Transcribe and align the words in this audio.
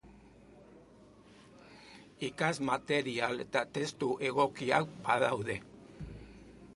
Ikasmaterial 2.27 3.45
eta 3.45 3.63
testu 3.77 4.11
egokiak 4.31 4.93
badaude. 5.07 5.59